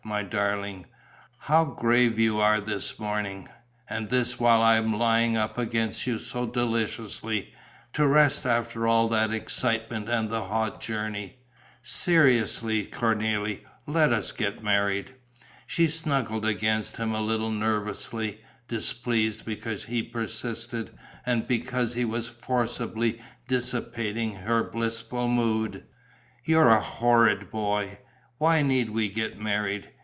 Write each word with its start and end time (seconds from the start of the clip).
My 0.03 0.23
darling, 0.23 0.87
how 1.37 1.63
grave 1.63 2.19
you 2.19 2.39
are 2.39 2.59
this 2.59 2.97
morning! 2.99 3.47
And 3.87 4.09
this 4.09 4.37
while 4.39 4.61
I'm 4.63 4.91
lying 4.97 5.37
up 5.37 5.57
against 5.59 6.05
you 6.07 6.17
so 6.19 6.45
deliciously, 6.47 7.53
to 7.93 8.05
rest 8.07 8.45
after 8.45 8.87
all 8.87 9.07
that 9.09 9.31
excitement 9.31 10.09
and 10.09 10.29
the 10.29 10.45
hot 10.45 10.81
journey." 10.81 11.37
"Seriously, 11.83 12.85
Cornélie, 12.87 13.61
let 13.85 14.11
us 14.11 14.31
get 14.33 14.61
married." 14.63 15.13
She 15.67 15.87
snuggled 15.87 16.45
against 16.47 16.97
him 16.97 17.13
a 17.13 17.21
little 17.21 17.51
nervously, 17.51 18.41
displeased 18.67 19.45
because 19.45 19.83
he 19.85 20.01
persisted 20.03 20.89
and 21.27 21.47
because 21.47 21.93
he 21.93 22.03
was 22.05 22.27
forcibly 22.27 23.21
dissipating 23.47 24.33
her 24.37 24.61
blissful 24.63 25.27
mood: 25.29 25.85
"You're 26.43 26.69
a 26.69 26.81
horrid 26.81 27.49
boy. 27.51 27.99
Why 28.39 28.63
need 28.63 28.89
we 28.89 29.07
get 29.07 29.39
married? 29.39 29.91